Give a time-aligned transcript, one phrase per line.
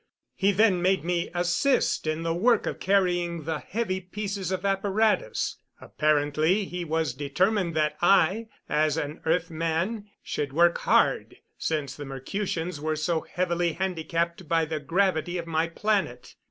[0.33, 5.57] He then made me assist in the work of carrying the heavy pieces of apparatus.
[5.79, 12.05] Apparently he was determined that I, as an earth man, should work hard, since the
[12.05, 16.33] Mercutians were so heavily handicapped by the gravity of my planet.